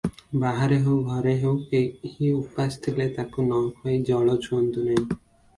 [0.43, 5.05] ବାହାରେ ହେଉ, ଘରେ ହେଉ, କେହି ଉପାସ ଥିଲେ ତାକୁ ନ ଖୁଆଇ ଜଳ ଛୁଅନ୍ତି ନାହିଁ।